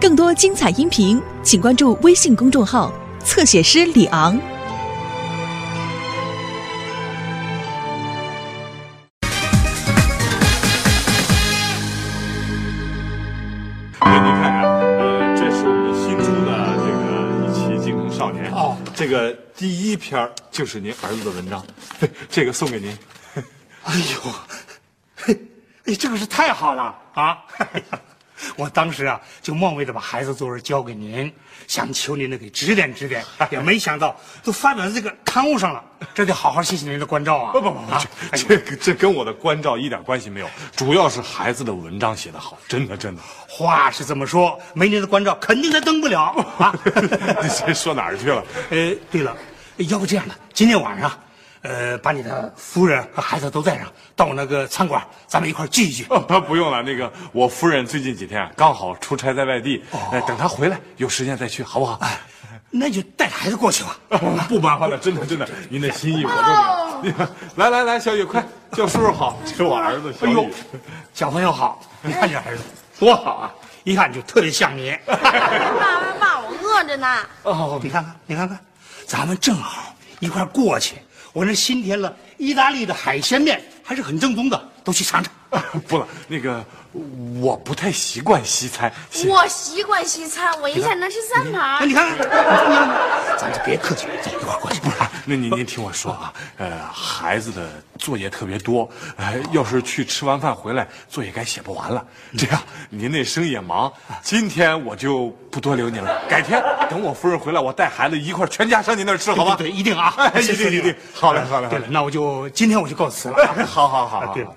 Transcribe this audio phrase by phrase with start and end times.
[0.00, 2.92] 更多精彩音频，请关注微信公众号
[3.24, 4.38] “侧写师李昂”。
[14.00, 17.02] 给您看看，呃，这是我们新出的这个
[17.44, 21.66] 一期《京城少年》哦这个第一篇儿就是您儿子的文章，
[22.30, 22.96] 这个送给您。
[23.82, 24.32] 哎呦，
[25.16, 25.36] 嘿，
[25.86, 27.38] 哎，这个是太好了啊！
[28.56, 31.32] 我当时啊就冒昧的把孩子作文交给您，
[31.66, 35.82] 想求您呢给指点指点，也没想到都发表在这个刊物上了，
[36.14, 37.52] 这得好好谢谢您的关照啊！
[37.52, 43.22] 不不不不啊，哎这这跟我的关照一点关系没有，主要是孩子的文章写得好，真的真的。
[43.48, 46.22] 话是这么说，没您的关照，肯定他登不了
[46.58, 46.74] 啊！
[47.66, 48.44] 这说哪儿去了？
[48.70, 49.36] 呃，对了，
[49.78, 51.10] 要不这样的，今天晚上，
[51.62, 56.06] 呃，把你的夫人和孩子都带上，到我那个餐馆，咱们一块聚一聚。
[56.10, 61.98] 哦， 不用了，那个我夫人最近几天啊刚好出差在外地，呃，等她回来有时间再去，好不好？
[62.00, 62.18] 哎，
[62.70, 63.98] 那就带着孩子过去吧。
[64.48, 67.26] 不麻烦了，真的真的， 您的心意我都明白。
[67.56, 70.52] 来来来，小雨快叫叔叔好，这是我儿子小哎呦雨。，
[71.12, 72.62] 小朋友好，你看这儿子
[72.98, 74.96] 多好啊，一看就特别像你。
[75.06, 75.30] 爸爸
[76.20, 77.06] 爸，我饿着呢。
[77.42, 78.58] 哦，你看看，你看看，
[79.06, 80.96] 咱们正好一块过去。
[81.38, 85.32] 我那新添了意大利的海鲜面，还是很正宗的，都去尝尝。
[85.88, 86.64] 不了，那个
[87.40, 88.92] 我不太习惯西餐。
[89.10, 91.78] 西我习惯西餐，我一下能吃三那盘。
[91.78, 92.28] 哎你看看，
[93.38, 94.80] 咱就别客气了，走一块儿过去。
[94.80, 102.04] 不是那您您听我说啊，呃，孩子的作业特别多，呃，要是去吃完饭回来，作业该写不完了。
[102.36, 102.60] 这样，
[102.90, 103.90] 您那生意也忙，
[104.22, 106.22] 今天我就不多留您了。
[106.28, 109.54] 改天等我夫人回来，我带孩子一块儿全家上您那儿吃，好吧？
[109.56, 113.36] 对，一定啊， 哎一定一定好嘞好嘞好嘞对了，那我就今天我就告辞了。
[113.66, 114.50] 好好好好啊对了，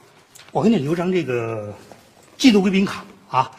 [0.52, 1.74] 我给你留张这个
[2.38, 3.50] 季度贵宾卡啊，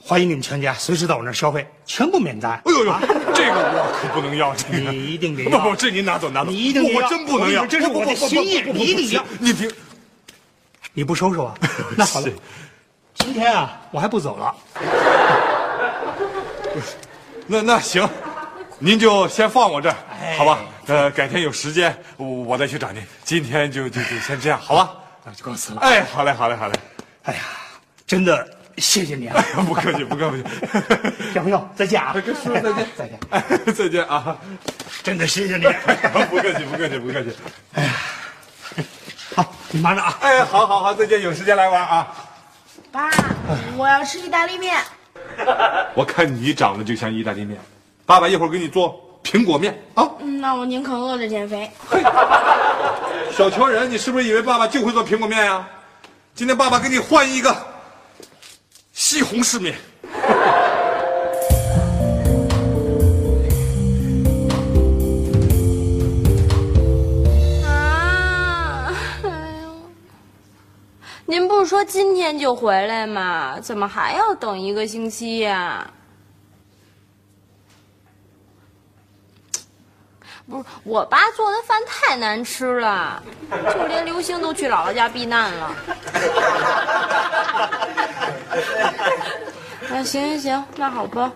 [0.00, 2.52] 欢迎你们全家随时到我那儿消费，全部免单。
[2.52, 2.92] 哎呦呦，
[3.32, 9.70] 这个我可不能要，这个你一定得要不 不，这您拿走拿走，你一定得要我我真不能要，这是我的心意你一定要你别，
[10.92, 11.54] 你不收收啊？
[11.96, 12.28] 那好了，
[13.14, 14.54] 今天啊，我还不走了。
[17.46, 18.08] 那那行，
[18.80, 20.58] 您就先放我这儿，哎好吧？
[20.86, 23.00] 呃，改天有时间我我再去找您。
[23.22, 24.90] 今天就就就先这样，好吧？
[25.24, 25.80] 那就告辞了。
[25.80, 26.74] 哎，好嘞，好嘞，好嘞。
[27.24, 27.40] 哎呀，
[28.06, 28.46] 真的
[28.76, 29.42] 谢谢你啊！
[29.66, 30.44] 不客气，不客气。
[31.32, 32.12] 小朋友，再见啊！
[32.12, 33.20] 跟叔叔再见， 再见！
[33.30, 33.42] 哎，
[33.72, 34.36] 再见啊！
[35.02, 35.64] 真的谢谢你。
[36.28, 37.36] 不客气，不客气，不客气。
[37.72, 37.92] 哎呀
[39.34, 40.18] 好，你忙着啊。
[40.20, 42.14] 哎，好好好，再见，有时间来玩啊！
[42.92, 43.10] 爸，
[43.76, 44.76] 我要吃意大利面。
[45.94, 47.58] 我看你长得就像意大利面，
[48.04, 50.08] 爸爸一会儿给你做苹果面啊！
[50.20, 51.68] 嗯那我宁可饿着减肥。
[53.32, 55.66] 小瞧人，你是不是以为爸爸就会做苹果面呀、
[56.34, 57.56] 今天爸爸给你换一个
[58.92, 59.74] 西红柿面。
[67.66, 68.92] 啊，
[69.24, 69.30] 哎
[69.64, 69.74] 呦，
[71.24, 73.58] 您不是说今天就回来吗？
[73.60, 75.90] 怎么还要等一个星期呀、
[80.48, 83.22] 不是，我爸做的饭太难吃了，
[83.72, 85.74] 就连刘星都去姥姥家避难了。
[89.90, 91.32] 啊， 行行行，那好吧，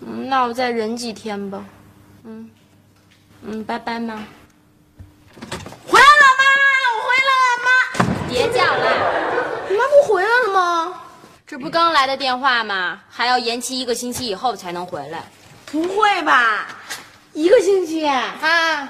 [0.00, 1.64] 嗯，那我再忍几天吧，
[2.24, 2.48] 嗯，
[3.42, 4.14] 嗯，拜拜，妈。
[5.88, 6.44] 回来了，妈，
[6.94, 7.68] 我回来了，妈。
[8.28, 8.86] 别叫了，
[9.68, 11.00] 你妈不回来了吗？
[11.46, 13.00] 这不刚来的电话吗？
[13.08, 15.24] 还要延期一个星期以后才能回来。
[15.66, 16.68] 不会吧？
[17.36, 18.34] 一个星期啊？
[18.40, 18.88] 啊，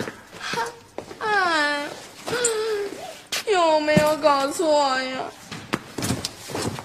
[1.19, 1.89] 哎，
[3.51, 5.19] 有没有搞错呀？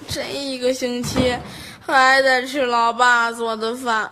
[0.07, 1.38] 这一个星期
[1.85, 4.11] 还得吃老爸做的饭。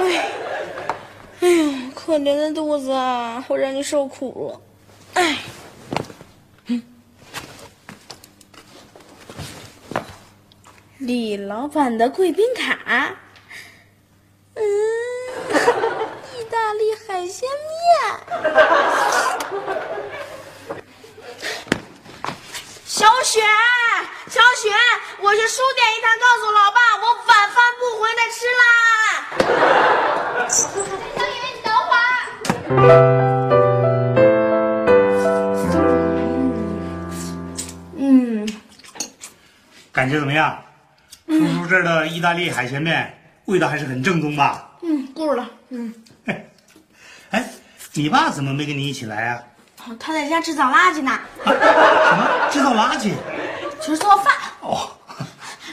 [0.00, 0.28] 哎，
[1.38, 3.44] 哎呦，可怜的肚子啊！
[3.46, 4.60] 我让你受苦了。
[5.22, 5.38] 哎，
[10.98, 13.14] 李老板的贵宾卡。
[14.56, 14.62] 嗯，
[16.36, 17.74] 意大利海鲜面。
[22.86, 23.40] 小雪，
[24.28, 24.70] 小雪，
[25.20, 28.62] 我去书店一趟，告诉老爸，我晚饭不回来吃啦。
[30.48, 30.78] 小雨，
[31.42, 32.00] 你等会儿。
[37.96, 38.02] 嗯，
[39.92, 40.62] 感觉怎么样？
[41.26, 44.70] 叔叔这儿的意大利海鲜面味道还是很正宗吧？
[44.82, 45.48] 嗯，够了。
[45.70, 45.92] 嗯，
[47.30, 47.44] 哎，
[47.92, 49.42] 你爸怎么没跟你一起来啊？
[49.86, 51.50] 哦他在家制造垃圾呢，什
[52.16, 53.12] 么制造垃圾？
[53.80, 54.32] 就是做饭。
[54.60, 54.88] 哦，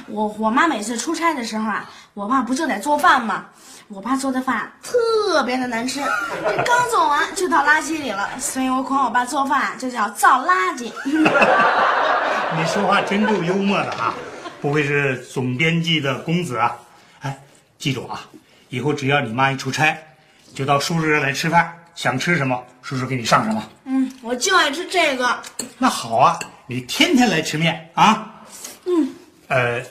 [0.07, 3.45] 我我妈每次出差的时候啊，我爸不就得做饭吗？
[3.87, 10.91] 我爸做的饭特别的难吃，这刚做完就到垃圾里了，所以我管我爸做饭就叫造垃圾。
[12.57, 14.13] 你说话真够幽默的啊！
[14.61, 16.75] 不愧是总编辑的公子啊！
[17.81, 18.29] 哎，记住啊，
[18.69, 19.97] 以后只要你妈一出差，
[20.53, 23.67] 就到叔叔这儿来吃饭，想吃什么，叔叔给你上什么。
[23.85, 25.27] 嗯，我就爱吃这个。
[25.79, 26.37] 那好啊，
[26.67, 28.43] 你天天来吃面啊。
[28.85, 29.09] 嗯。
[29.47, 29.81] 呃，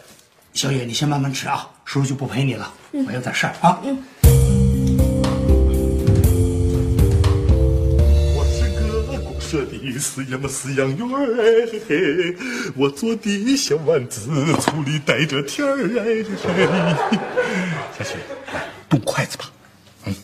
[0.53, 3.81] 小野，你先慢慢吃啊，叔叔就不陪你了，我有点事儿啊。
[3.83, 3.99] 嗯。
[8.37, 12.37] 我是个公社的饲养饲养员儿哎嘿嘿，
[12.77, 16.69] 我做的小丸子醋里带着甜儿哎嘿嘿。
[17.99, 18.17] 小雪，
[18.53, 19.44] 来动筷子吧。
[20.05, 20.15] 嗯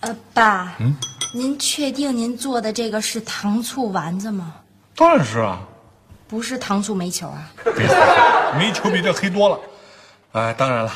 [0.00, 0.94] 呃，爸，嗯，
[1.34, 4.54] 您确定您做的这个是糖醋丸子吗？
[4.94, 5.60] 当然是啊，
[6.28, 7.50] 不是糖醋煤球啊？
[8.58, 9.58] 煤球比这黑多了。
[10.32, 10.92] 哎，当然了，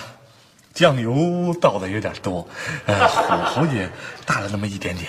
[0.74, 2.46] 酱油倒的有点多，
[2.86, 3.90] 呃，火候也
[4.24, 5.08] 大了那么一点点。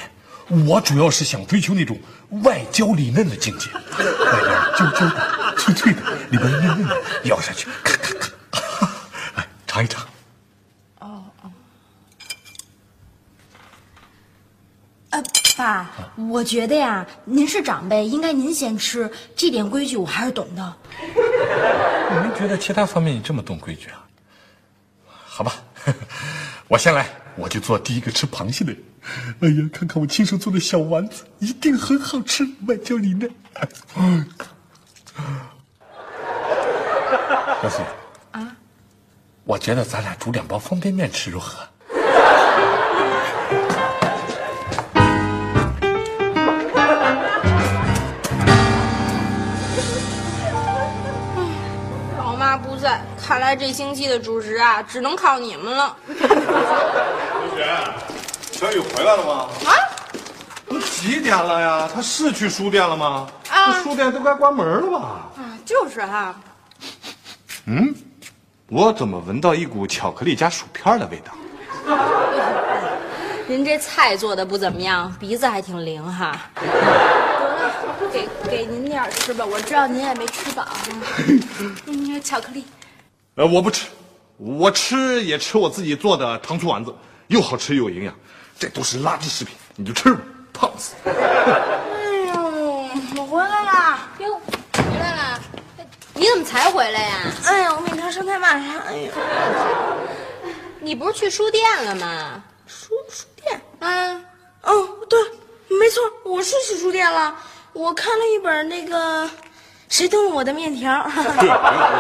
[0.68, 1.98] 我主要是想追求那种
[2.44, 8.30] 外焦里嫩的境界，外边焦焦的、脆脆的，里边嫩嫩的，咬下去咔咔咔。
[9.36, 10.06] 来尝一尝。
[15.12, 15.22] 呃，
[15.62, 15.92] 爸，
[16.32, 20.74] 我觉得呀，您是长辈，应该您先吃，这点规矩我还是懂的。
[21.06, 24.04] 我没觉得其他方面你这么懂规矩啊。
[25.06, 25.54] 好吧，
[26.68, 27.06] 我先来，
[27.36, 28.84] 我就做第一个吃螃蟹的人。
[29.42, 33.30] 哎呀，看看我亲手做的小丸子，一定很好吃，外焦里嫩。
[37.62, 37.86] 小雪
[38.32, 38.56] 啊，
[39.44, 41.60] 我觉得咱俩煮两包方便面吃如何？
[53.32, 55.96] 看来这星期的主食啊，只能靠你们了。
[56.06, 56.18] 同
[57.56, 57.66] 学，
[58.52, 59.48] 小雨回来了吗？
[59.66, 59.72] 啊
[60.68, 61.90] 都几点了呀？
[61.96, 63.30] 他是去书店了吗？
[63.50, 65.32] 啊书店都该关门了吧？
[65.38, 66.36] 啊，就是哈、
[67.68, 67.96] 嗯，
[68.68, 71.32] 我怎么闻到一股巧克力加薯片的味道？
[73.48, 76.38] 您这菜做的不怎么样，鼻子还挺灵哈。
[76.56, 77.72] 得了，
[78.12, 80.68] 给给您点儿吃吧，我知道您也没吃饱。
[81.88, 82.66] 嗯，巧克力。
[83.42, 83.88] 呃，我不吃，
[84.38, 86.94] 我吃也吃我自己做的糖醋丸子，
[87.26, 88.14] 又好吃又有营养，
[88.60, 90.22] 这都是垃圾食品，你就吃吧，
[90.54, 90.94] 胖死。
[91.06, 91.12] 哎
[92.28, 94.08] 呦，我回来啦！
[94.20, 94.40] 哟，
[94.76, 95.42] 回来了，
[96.14, 97.16] 你怎么才回来呀？
[97.46, 98.80] 哎呀，我每天上太晚了。
[98.82, 99.12] 哎呀，
[100.80, 102.44] 你不是去书店了吗？
[102.68, 103.60] 书书店。
[103.80, 104.22] 啊，
[104.62, 105.20] 哦，对，
[105.80, 107.36] 没错，我是去书店了。
[107.74, 109.26] 我看了一本那个
[109.92, 110.90] 《谁动了我的面条》
[111.38, 111.58] 别胡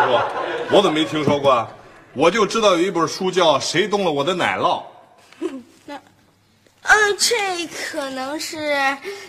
[0.07, 0.23] 说，
[0.71, 1.67] 我怎么没听说过啊？
[2.13, 4.81] 我就知道有一本书叫《谁动了我的奶酪》。
[6.83, 8.75] 呃，这可能是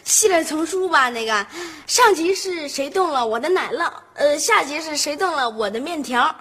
[0.04, 1.10] 系列丛书吧。
[1.10, 1.44] 那个
[1.88, 6.32] 上集是谁动了我的奶酪，呃，下集是谁动了我的面条。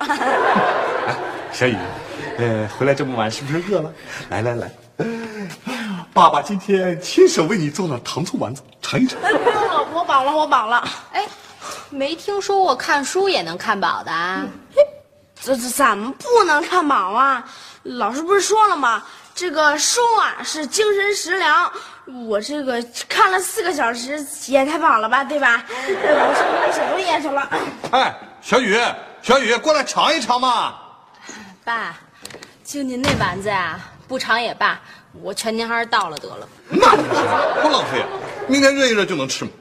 [1.52, 1.76] 小雨，
[2.38, 3.92] 呃，回来这么晚是不是饿了？
[4.30, 4.72] 来来来，
[6.14, 9.20] 爸爸今天亲手为你做了糖醋丸子，尝一尝。
[9.24, 10.88] 哎，不用了，我饱了，我饱了。
[11.12, 11.28] 哎，
[11.92, 14.46] 没听说过看书也能看饱的啊？
[15.44, 17.44] 这这怎么不能看饱啊？
[17.84, 19.04] 老师不是说了吗？
[19.34, 21.72] 这个书啊是精神食粮。
[22.28, 25.64] 我这个看了四个小时，也太饱了吧，对吧？
[25.68, 27.50] 呃我上班写作业去了。
[27.92, 28.80] 哎，小雨，
[29.22, 30.76] 小雨，过来尝一尝嘛。
[31.64, 31.96] 爸，
[32.64, 34.80] 就您那丸子呀，不尝也罢，
[35.22, 36.48] 我劝您还是倒了得了。
[36.70, 37.24] 那不行，
[37.62, 38.08] 多浪费啊！
[38.48, 39.52] 明天热一热就能吃嘛。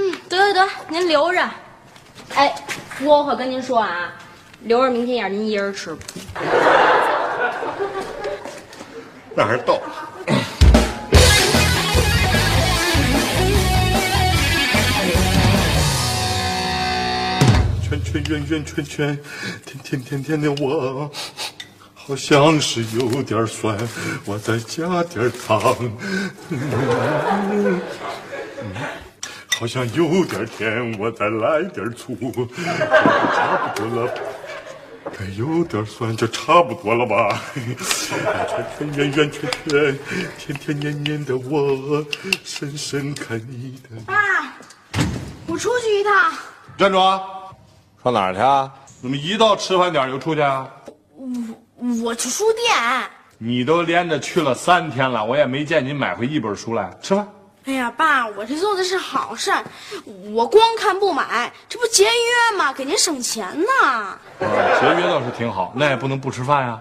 [0.00, 1.50] 嗯，得得得，您留着。
[2.36, 2.54] 哎，
[3.02, 4.14] 我可跟您说啊，
[4.62, 6.00] 留着明天也是您一人吃吧。
[9.34, 9.82] 那还是逗。
[17.82, 19.18] 圈圈圆圆圈圈，
[19.66, 21.10] 甜甜甜甜的我，
[21.92, 23.76] 好像是有点酸，
[24.24, 25.74] 我再加点糖。
[26.50, 27.80] 嗯
[29.58, 32.14] 好像有点甜，我再来点醋，
[33.34, 34.14] 差不多了。
[35.18, 37.42] 哎，有点酸，就差不多了吧？
[38.78, 39.98] 圈圈圆圆圈圈，
[40.38, 42.06] 甜甜黏黏的我，
[42.44, 44.00] 深深看你的。
[44.06, 44.14] 爸，
[45.48, 46.32] 我出去一趟。
[46.76, 47.20] 站住啊！
[48.04, 48.72] 上哪儿去啊？
[49.02, 50.70] 怎么一到吃饭点就出去啊？
[51.16, 52.64] 我我去书店。
[53.38, 56.96] 你都连着去了三天了，我也没见你买回一本书来。
[57.02, 57.26] 吃饭。
[57.64, 59.62] 哎呀，爸，我这做的是好事儿，
[60.32, 62.72] 我光看不买，这不节约吗？
[62.72, 63.86] 给您省钱呢。
[63.86, 66.80] 啊节约倒是挺好，那也不能不吃饭呀。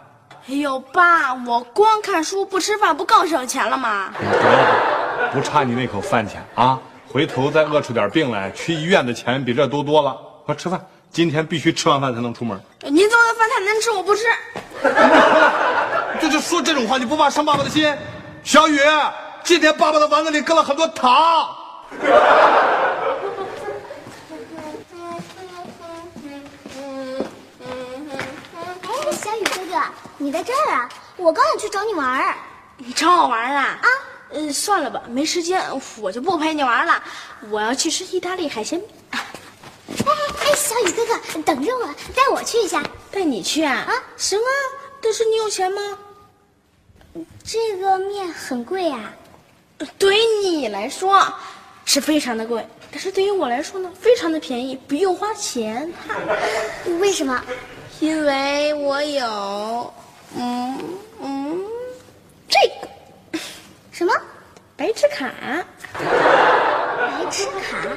[0.50, 4.14] 哎呦，爸，我光看书不吃饭，不更省钱了吗？
[4.20, 6.80] 得了，不差你那口饭钱啊！
[7.10, 10.16] 回头再饿出点病来，去医院的钱比这多多了。
[10.46, 10.80] 快吃饭，
[11.12, 12.58] 今天必须吃完饭才能出门。
[12.84, 14.24] 您做的饭太难吃，我不吃。
[16.22, 17.94] 就就说这种话，你不怕伤爸爸的心？
[18.44, 18.80] 小雨，
[19.48, 21.56] 今天爸爸的丸子里搁了很多糖。
[22.02, 22.06] 哎，
[29.14, 29.82] 小雨哥哥，
[30.18, 30.90] 你在这儿啊？
[31.16, 32.36] 我刚想去找你玩儿。
[32.76, 33.80] 你找我玩啊？
[33.82, 33.88] 啊，
[34.32, 35.64] 呃，算了吧，没时间，
[36.02, 37.02] 我就不陪你玩了。
[37.50, 38.90] 我要去吃意大利海鲜面。
[39.12, 39.26] 哎
[40.42, 42.84] 哎，小雨哥哥，等着我，带我去一下。
[43.10, 43.76] 带你去啊？
[43.76, 44.52] 啊行啊，
[45.02, 45.82] 但是你有钱吗？
[47.46, 49.14] 这个面很贵啊。
[49.98, 51.32] 对于你来说
[51.86, 55.92] 是非常的贵，但是对于我来说呢，非常的便宜，不用花钱。
[57.00, 57.42] 为什么？
[58.00, 59.94] 因为我有，
[60.36, 60.80] 嗯
[61.22, 61.64] 嗯，
[62.48, 63.40] 这个
[63.92, 64.14] 什么？
[64.76, 65.32] 白痴卡。
[65.94, 67.88] 白吃卡？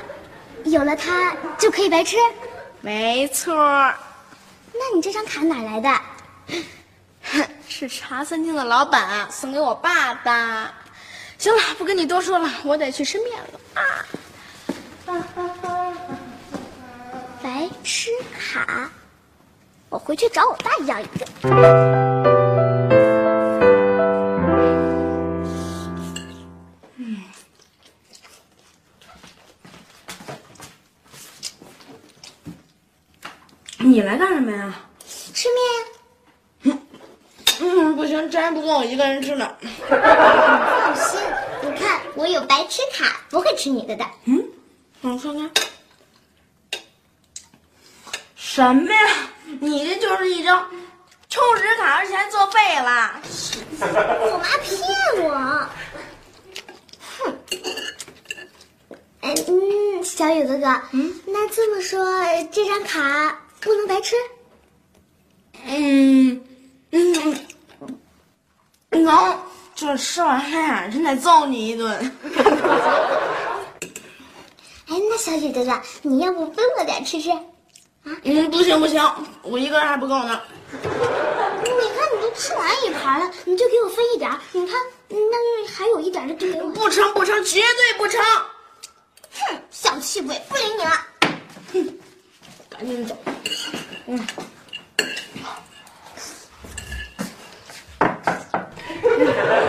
[0.64, 2.16] 有了它就可以白吃？
[2.80, 5.90] 没错，那你这张卡哪来的？
[7.22, 10.74] 哼是茶餐厅的老板送给我爸的。
[11.40, 14.04] 行了，不跟你多说了，我得去吃面了啊。
[17.42, 18.90] 白痴卡，
[19.88, 21.26] 我回去找我爸要一个。
[33.78, 34.74] 你来干什么呀？
[35.08, 35.48] 吃
[36.62, 36.78] 面。
[37.60, 39.50] 嗯，不行，这还不够我一个人吃呢。
[42.20, 44.04] 我有白痴卡，不会吃你的的。
[44.26, 44.44] 嗯，
[45.00, 45.50] 让我看看。
[48.36, 49.00] 什么呀？
[49.58, 50.70] 你这就是一张
[51.30, 53.18] 充值卡，而且还作废了。
[53.80, 54.78] 我妈骗
[55.24, 55.30] 我。
[57.18, 57.38] 哼。
[59.22, 62.04] 嗯，小雨哥哥，嗯，那这么说，
[62.52, 64.14] 这张卡不能白吃？
[65.64, 66.44] 嗯
[66.90, 67.46] 嗯，
[68.90, 69.38] 能，
[69.80, 71.90] 这吃完饭真得揍你一顿。
[74.86, 77.30] 哎，那小雨哥哥，你要不分我点吃吃？
[78.04, 79.02] 嗯，不行不行，
[79.40, 80.38] 我一个人还不够呢。
[80.70, 80.92] 你看，
[82.14, 84.30] 你都吃完一盘了，你就给我分一点。
[84.52, 84.76] 你看，
[85.08, 86.68] 那还有一点儿的就给我。
[86.72, 88.22] 不成不成，绝对不成！
[89.32, 91.06] 哼，小气鬼，不理你了。
[91.72, 91.98] 哼，
[92.68, 93.16] 赶紧走。
[94.04, 94.26] 嗯。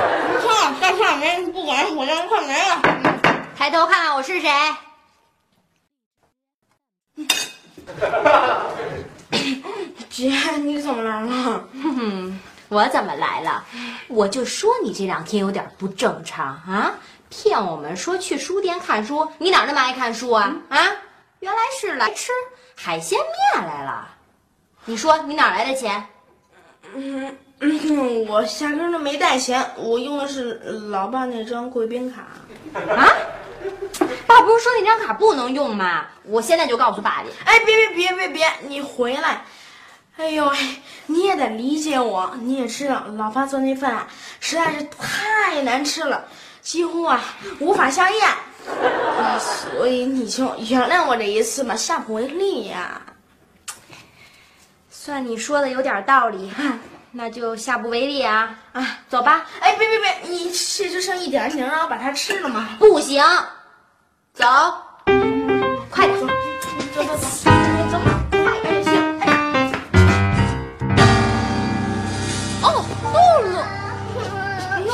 [1.17, 2.81] 没不管，我让快没了。
[3.57, 4.49] 抬头看看我是谁？
[10.09, 11.67] 姐，你怎么来了？
[11.81, 12.39] 哼哼，
[12.69, 13.63] 我怎么来了？
[14.07, 16.93] 我就说你这两天有点不正常啊！
[17.29, 20.53] 骗我们说去书店看书，你哪那么爱看书啊？
[20.69, 20.77] 啊，
[21.39, 22.31] 原来是来吃
[22.75, 23.17] 海鲜
[23.53, 24.09] 面来了。
[24.85, 26.05] 你说你哪来的钱？
[26.93, 30.53] 嗯嗯， 我压根儿都没带钱，我用的是
[30.91, 32.21] 老爸那张贵宾卡。
[32.93, 33.07] 啊？
[34.25, 36.05] 爸不是说那张卡不能用吗？
[36.23, 37.29] 我现在就告诉爸去。
[37.45, 39.43] 哎，别别别别别，你回来！
[40.17, 40.57] 哎呦喂，
[41.07, 44.07] 你也得理解我，你也知道老爸做那饭啊
[44.39, 46.25] 实在是太难吃了，
[46.61, 47.23] 几乎啊
[47.59, 48.19] 无法下咽，
[48.67, 53.01] 嗯所以你就原谅我这一次吧，下不为例呀、
[54.89, 56.51] 算你说的有点道理，
[57.13, 58.55] 那就下不为例啊！
[58.71, 59.45] 啊，走吧。
[59.59, 62.69] 哎，别别别，你这就剩一点儿，你能让我把它吃了吗？
[62.79, 63.21] 不行，
[64.33, 64.45] 走，
[65.89, 66.17] 快点。
[66.17, 66.27] 走
[67.03, 67.17] 走走，
[67.91, 67.97] 走，
[68.63, 69.25] 哎行，哎。
[72.63, 72.65] 哦，
[73.03, 73.15] 露
[73.49, 73.59] 露，
[74.71, 74.89] 哎呦，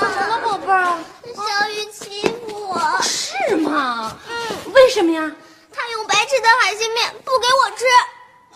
[0.00, 0.98] 怎么了，宝贝儿？
[1.34, 4.16] 小雨欺负我，是吗？
[4.26, 5.30] 嗯，为什么呀？
[5.70, 7.84] 他用白吃的海鲜面不给我吃。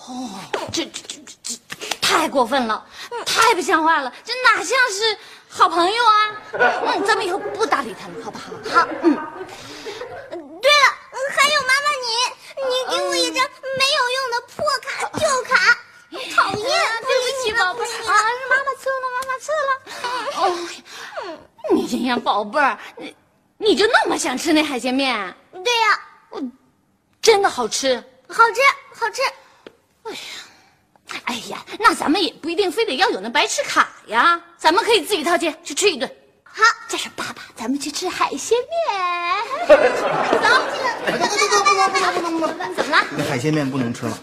[0.09, 0.31] 哦，
[0.73, 1.03] 这这
[2.07, 2.87] 太过分了，
[3.27, 6.31] 太不像话了，这哪像是好朋友啊？
[6.95, 8.53] 嗯，咱们以后不搭理他了，好不好？
[8.71, 9.19] 好，嗯。
[10.63, 10.87] 对了，
[11.37, 12.07] 还有妈妈你，
[12.69, 13.45] 你给我一张
[13.77, 15.77] 没有用的破卡、旧卡，
[16.35, 16.65] 讨厌！
[17.03, 19.71] 对不起，宝贝儿啊，是妈妈错了，妈妈错了。
[20.37, 20.43] 哦，
[21.73, 23.17] 你这样宝贝儿，你
[23.59, 25.35] 你就那么想吃那海鲜面？
[25.53, 26.41] 对呀、我
[27.21, 27.97] 真的好吃。
[28.29, 28.61] 好吃，
[28.95, 29.23] 好吃。
[30.05, 30.19] 哎呀，
[31.79, 36.11] 那咱们也不一定非得要有那白吃卡呀，咱们可以自己掏钱去吃一顿。
[36.43, 37.43] 好，这是爸爸。
[37.55, 39.69] 咱们去吃海鲜面。
[39.69, 39.75] 走，
[41.05, 41.29] 不能
[41.65, 42.75] 不能不能不能不能！
[42.75, 43.05] 怎么了？
[43.17, 44.19] 那海鲜面不能吃了。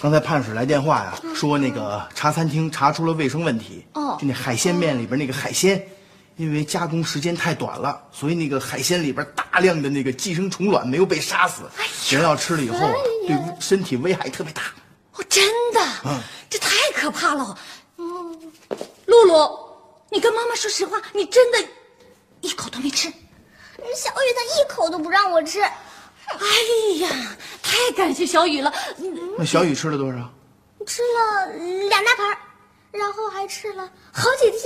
[0.00, 3.84] 刚才判使来电话呀，说那个茶餐厅查出了卫生问题。
[3.94, 5.84] 哦就那海鲜面里边那个海鲜，
[6.36, 11.62] 因为加工时间太短了，所以那个海鲜里边大量的那个寄生虫卵没有被杀死，
[12.14, 12.94] 人要吃了以后啊，
[13.26, 14.62] 对身体危害特别大。
[15.16, 17.58] 哦，真的，嗯这太可怕了。
[17.98, 18.52] 嗯，
[19.06, 19.58] 露露，
[20.10, 21.58] 你跟妈妈说实话，你真的
[22.40, 23.08] 一口都没吃。
[23.96, 25.60] 小雨他一口都不让我吃。
[25.60, 26.46] 哎
[27.00, 27.08] 呀，
[27.62, 28.72] 太感谢小雨了。
[28.98, 30.18] 嗯那小雨吃了多少？
[30.86, 31.52] 吃了
[31.88, 32.36] 两大盘，
[32.90, 34.62] 然后还吃了好几天。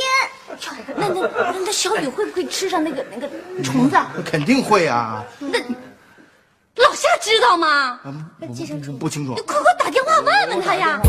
[0.97, 3.29] 那那那那小雨会不会吃上那个那个
[3.63, 3.97] 虫子？
[4.25, 5.25] 肯定会啊。
[5.39, 5.59] 那
[6.77, 7.99] 老夏知道吗？
[8.05, 8.53] 嗯不不
[8.99, 9.41] 不清楚你。
[9.43, 11.01] 快快打电话问问他呀！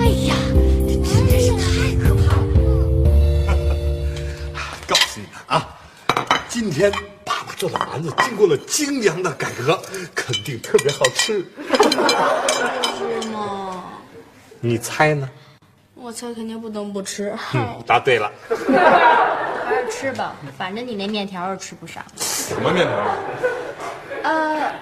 [0.00, 0.34] 哎呀，
[0.86, 0.94] 这
[1.28, 2.42] 真是太可怕了。
[4.86, 5.68] 告诉你们啊，
[6.48, 6.90] 今天
[7.24, 9.80] 爸爸做的丸子经过了精良的改革，
[10.14, 11.44] 肯定特别好吃。
[11.68, 13.84] 是吗？
[14.60, 15.28] 你猜呢？
[15.94, 17.34] 我猜肯定不能不吃。
[17.54, 18.30] 嗯，答对了。
[18.48, 18.54] 还
[19.82, 22.04] 是吃吧，反正你那面条是吃不上。
[22.16, 23.16] 什么面条啊？
[24.24, 24.72] 呃，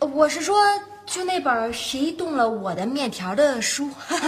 [0.00, 0.56] 我我是说，
[1.04, 3.88] 就那本谁动了我的面条的书。
[4.08, 4.22] 爸，您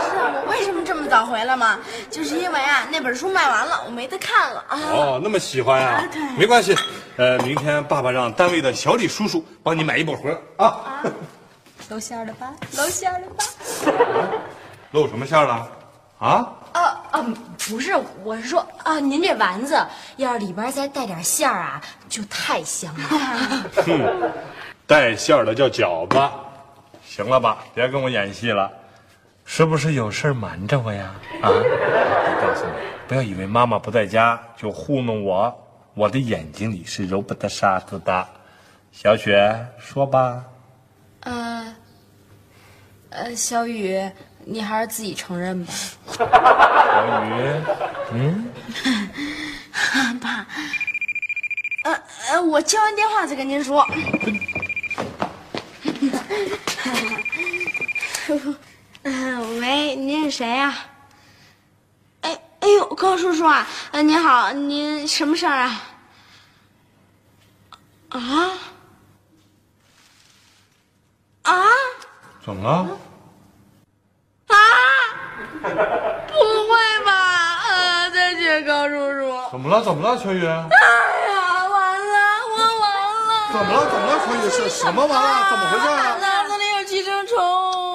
[0.00, 1.78] 知道我为什么这么早回来吗？
[2.10, 4.80] 就是因为啊，那本书卖完了，我没得看了啊。
[4.90, 6.04] 哦，那么喜欢啊？
[6.10, 6.76] 对没关系，
[7.16, 11.02] 呃，明天爸爸让单位的小李叔叔帮你买一本回来啊。
[11.88, 13.44] 露馅儿的吧，露馅儿的吧。
[14.92, 15.68] 露什么馅儿了？
[16.18, 16.52] 啊？
[16.72, 17.26] 啊啊，
[17.68, 19.76] 不是，我是说啊，您这丸子
[20.16, 23.08] 要是里边再带点馅儿啊，就太香了。
[23.84, 24.32] 哼，
[24.90, 26.18] 带馅儿的叫饺子。
[27.04, 28.68] 行了吧，别跟我演戏了，
[29.44, 31.14] 是不是有事儿瞒着我呀？
[31.42, 31.46] 啊！
[31.48, 32.72] 我告诉你，
[33.06, 35.56] 不要以为妈妈不在家就糊弄我，
[35.94, 38.26] 我的眼睛里是揉不得沙子的。
[38.90, 40.42] 小雪，说吧。
[41.20, 41.72] 呃，
[43.10, 44.10] 呃，小雨，
[44.44, 45.72] 你还是自己承认吧。
[46.18, 46.24] 小
[47.26, 47.30] 雨，
[48.12, 48.50] 嗯，
[50.20, 50.44] 爸，
[51.84, 53.86] 呃呃，我接完电话再跟您说。
[59.02, 60.74] 呃喂，您是谁呀、
[62.20, 65.80] 哎哎呦，高叔叔啊，呃，您好，您什么事儿啊？
[68.10, 68.52] 啊？
[71.42, 71.64] 啊？
[72.44, 72.98] 怎么了？
[74.48, 74.56] 啊！
[75.62, 75.68] 不
[76.68, 77.10] 会吧？
[77.68, 79.50] 呃，再见，高叔叔。
[79.50, 79.82] 怎么了？
[79.82, 80.44] 怎么了，小雨？
[80.46, 80.68] 哎呀，
[81.68, 82.16] 完了，
[82.50, 82.84] 我完
[83.26, 83.32] 了！
[83.52, 83.76] 怎么了？
[83.90, 84.12] 怎么了？
[84.26, 85.50] 小雨是什么完了？
[85.50, 86.16] 怎么回事啊？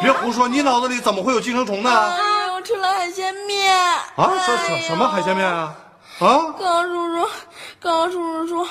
[0.06, 0.48] 别胡说！
[0.48, 1.90] 你脑子里怎么会有寄生虫呢？
[1.90, 3.76] 哎，我吃了海鲜面。
[3.76, 5.74] 啊，什什什么海鲜面啊？
[6.20, 6.54] 啊？
[6.60, 7.28] 高叔叔，
[7.80, 8.68] 高叔叔说，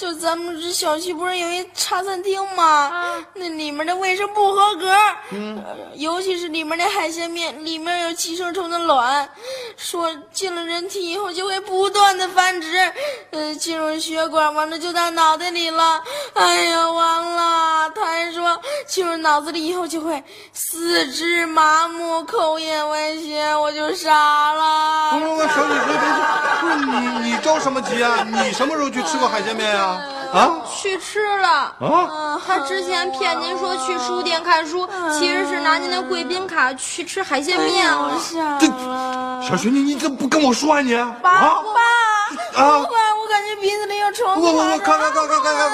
[0.00, 2.90] 就咱们这小区不是有一茶餐厅吗？
[3.34, 4.90] 那里面的卫生不合格，
[5.30, 5.62] 嗯，
[5.96, 9.28] 尤其是里面的海鲜面，里面有寄生虫的卵，
[9.76, 12.90] 说进了人体以后就会不断的繁殖，
[13.32, 16.00] 呃，进入血管，完了就到脑袋里了。
[16.32, 17.90] 哎呀，完了！
[17.94, 25.10] 他还说进入脑子里以后就会四肢麻木、口眼歪斜，我就傻了。
[25.12, 28.26] 不不不，小雨别别别，不是你你着什么急啊？
[28.26, 29.89] 你什么时候去吃过海鲜面呀？
[30.32, 30.62] 啊？
[30.80, 38.18] 去吃了啊他之前骗您说去书店看书，其实是拿您的贵宾卡去吃海鲜面我了。
[38.18, 39.42] 想这了。
[39.42, 40.94] 小雪，你你怎么不跟我说啊你？
[41.22, 41.30] 爸？
[41.30, 42.78] 爸，啊！
[42.78, 44.46] 不会，我感觉鼻子里有虫子。
[44.46, 45.70] 我我我看看看看看看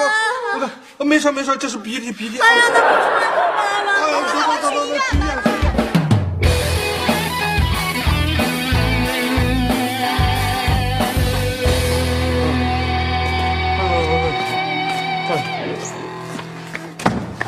[0.61, 2.41] 看，没事没事，这是鼻涕鼻涕。
[2.41, 3.93] 哎呀，那不出来可办了。
[3.93, 5.01] 哎呀，走走走走走，去医院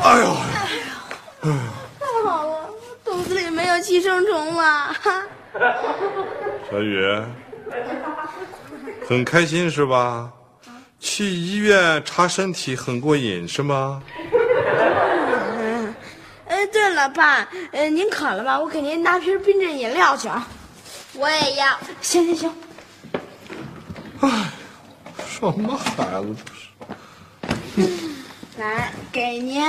[0.03, 0.37] 哎呦，
[1.41, 1.55] 哎呦
[1.99, 2.69] 太好了，
[3.03, 4.95] 肚子里没有寄生虫了。
[6.69, 7.21] 小雨，
[9.07, 10.31] 很开心是吧？
[10.99, 14.01] 去医院查身体很过瘾是吗？
[16.47, 18.59] 哎，对了，爸，呃，您渴了吧？
[18.59, 20.47] 我给您拿瓶冰镇饮料去啊。
[21.13, 21.77] 我也要。
[22.01, 22.55] 行行行，
[24.21, 24.29] 哎
[25.27, 26.35] 什么孩子
[27.75, 27.89] 这是？
[28.59, 29.63] 来，给您，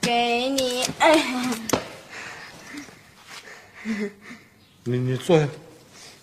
[0.00, 1.20] 给你， 哎，
[4.84, 5.48] 你你坐下。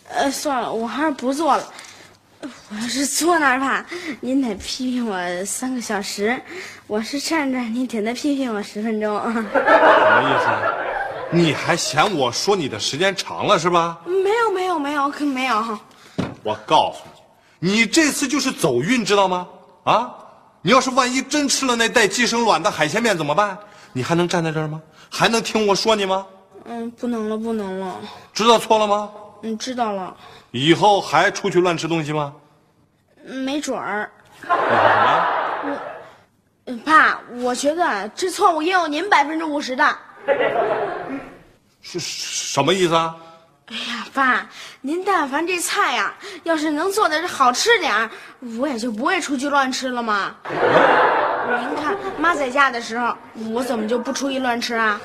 [0.08, 1.74] 呃，算了，我还是不坐了。
[2.42, 3.86] 我要是坐那儿吧，
[4.22, 6.34] 您得批评我三个小时；
[6.88, 9.22] 我是站着，您得再批评我十分钟。
[9.22, 11.36] 什么意思？
[11.36, 14.00] 你还嫌我说你的时间长了是吧？
[14.06, 15.78] 没有没有没有，可没有。
[16.44, 17.02] 我告诉
[17.60, 19.46] 你你这次就是走运，知道吗？
[19.84, 20.16] 啊，
[20.64, 23.56] 你要是万一真吃了那带寄生卵的海鲜面怎么办？
[23.92, 24.82] 你还能站在这儿吗？
[25.12, 26.26] 还能听我说你吗？
[26.66, 28.00] 嗯，不能了，不能了。
[28.34, 29.12] 知道错了吗？
[29.42, 30.16] 嗯，知道了。
[30.52, 32.34] 以后还出去乱吃东西吗？
[33.26, 34.10] 没准儿。
[34.42, 35.78] 你说什么？
[36.66, 39.98] 我爸，我觉得这错误也有您百分之五十的。
[41.82, 43.14] 是什么意思啊？
[43.68, 44.50] 哎呀，爸，
[44.82, 48.10] 您但凡这菜呀、要是能做的好吃点儿，
[48.60, 50.36] 我也就不会出去乱吃了嘛。
[50.46, 53.16] 您看妈在家的时候，
[53.52, 55.00] 我怎么就不出去乱吃啊？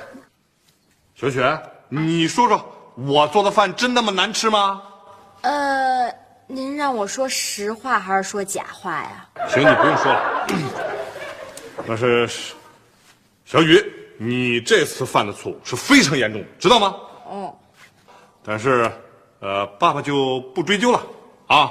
[1.14, 4.82] 小雪，你说说，我做的饭真那么难吃吗？
[5.42, 6.12] 呃，
[6.48, 9.28] 您让我说实话还是说假话呀？
[9.48, 10.46] 行，你不用说了。
[11.86, 12.28] 那是，
[13.44, 13.80] 小雨，
[14.18, 16.94] 你这次犯的错误是非常严重的，知道吗？
[17.24, 17.57] 哦，
[18.48, 18.90] 但是，
[19.40, 21.02] 呃，爸爸就不追究了
[21.48, 21.70] 啊。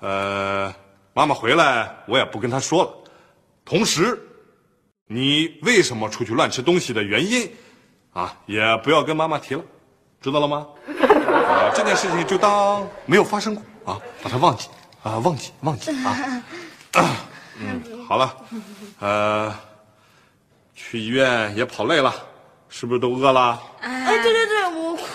[0.00, 0.70] 呃，
[1.14, 2.90] 妈妈回来我也不跟她说了。
[3.64, 4.20] 同时，
[5.06, 7.50] 你为什么出去乱吃东西的原因，
[8.12, 9.62] 啊，也不要跟妈妈提了，
[10.20, 10.66] 知道了吗？
[10.92, 14.68] 啊，这件事情就当没有发生过啊，把它忘记
[15.02, 16.42] 啊，忘记忘记啊。
[17.62, 18.36] 嗯，好了，
[18.98, 19.54] 呃，
[20.74, 22.14] 去医院也跑累了，
[22.68, 23.58] 是不是都饿了？
[23.80, 24.59] 哎，对对对，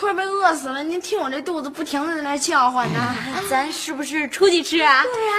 [0.05, 0.83] 我快被饿死了！
[0.83, 3.15] 您听我这肚子不停的在那叫唤呢。
[3.49, 5.01] 咱是不是出去吃啊？
[5.01, 5.33] 对呀、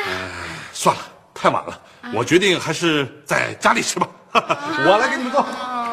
[0.72, 1.02] 算了，
[1.32, 1.80] 太晚了，
[2.12, 4.08] 我决定还是在家里吃吧。
[4.34, 5.46] 我来给你们做。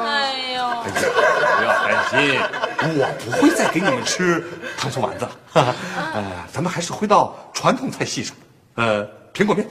[0.03, 1.05] 哎呦，哎呀，
[1.59, 2.41] 不要担心，
[2.97, 4.43] 我不会再给你们吃
[4.75, 5.31] 糖醋丸子了。
[6.15, 8.35] 呃，咱们还是回到传统菜系上，
[8.73, 9.67] 呃，苹果面。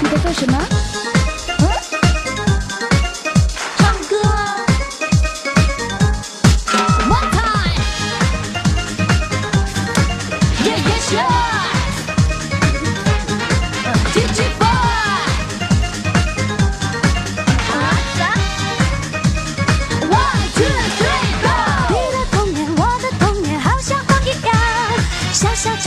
[0.00, 0.58] 你在做什么？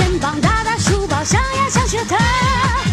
[0.03, 2.19] 肩膀，大大书包，上呀上学堂。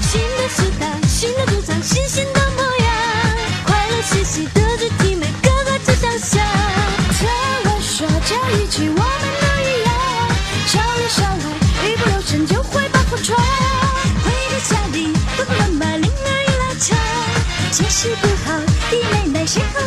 [0.00, 2.86] 新的时代，新的主张，新新的模样，
[3.66, 6.40] 快乐嘻嘻的肢体，每个个都想象。
[7.18, 7.28] 听
[7.64, 9.90] 我说这一句，我们都一样，
[10.68, 13.36] 少里少外，一不留神就会把火闯。
[14.22, 16.96] 回到家里，爸爸妈妈铃儿一拉长，
[17.72, 18.56] 解释不好，
[18.88, 19.80] 弟妹妹谁好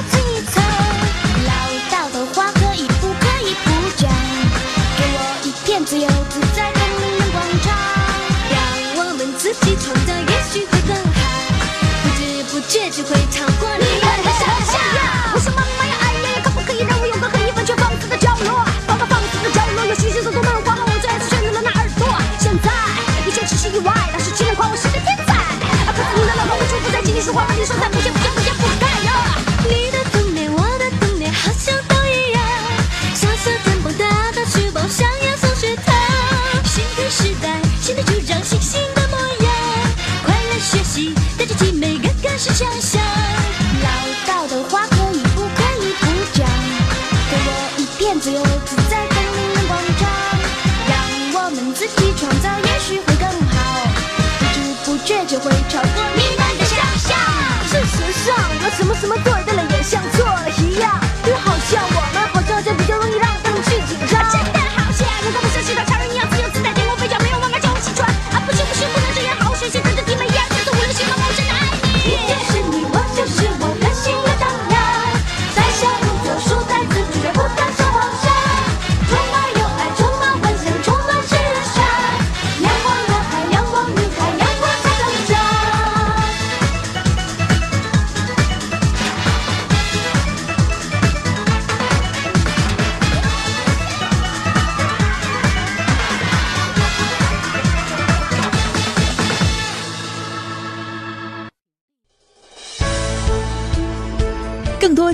[12.74, 14.74] 知不会超过你们的想象。
[15.34, 18.66] 我说妈妈呀，哎呀呀，可不可以让我有个可以完全放肆的角落？
[18.88, 22.08] 放个放肆的角落，有许许多多漫画和我最爱选择了那耳朵。
[22.40, 22.70] 现在
[23.26, 25.34] 一切只是意外，老师竟然夸我是个天才。
[25.86, 27.88] 啊，可是你的老公无处不在，请你说话吧，你说在